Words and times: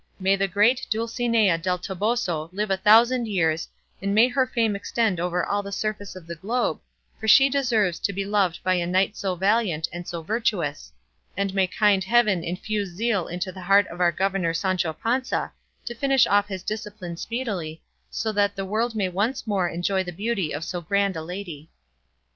May 0.19 0.35
the 0.35 0.47
great 0.47 0.87
Dulcinea 0.89 1.59
del 1.59 1.77
Toboso 1.77 2.49
live 2.51 2.71
a 2.71 2.77
thousand 2.77 3.27
years, 3.27 3.67
and 4.01 4.15
may 4.15 4.27
her 4.29 4.47
fame 4.47 4.75
extend 4.75 5.19
all 5.19 5.27
over 5.27 5.47
the 5.63 5.71
surface 5.71 6.15
of 6.15 6.25
the 6.25 6.33
globe, 6.33 6.79
for 7.19 7.27
she 7.27 7.51
deserves 7.51 7.99
to 7.99 8.11
be 8.11 8.25
loved 8.25 8.63
by 8.63 8.73
a 8.73 8.87
knight 8.87 9.15
so 9.15 9.35
valiant 9.35 9.87
and 9.93 10.07
so 10.07 10.23
virtuous; 10.23 10.91
and 11.37 11.53
may 11.53 11.67
kind 11.67 12.03
heaven 12.03 12.43
infuse 12.43 12.89
zeal 12.89 13.27
into 13.27 13.51
the 13.51 13.61
heart 13.61 13.85
of 13.89 14.01
our 14.01 14.11
governor 14.11 14.55
Sancho 14.55 14.91
Panza 14.91 15.53
to 15.85 15.93
finish 15.93 16.25
off 16.25 16.47
his 16.47 16.63
discipline 16.63 17.15
speedily, 17.15 17.83
so 18.09 18.31
that 18.31 18.55
the 18.55 18.65
world 18.65 18.95
may 18.95 19.07
once 19.07 19.45
more 19.45 19.69
enjoy 19.69 20.03
the 20.03 20.11
beauty 20.11 20.51
of 20.51 20.63
so 20.63 20.81
grand 20.81 21.15
a 21.15 21.21
lady." 21.21 21.69